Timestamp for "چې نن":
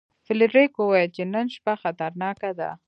1.15-1.45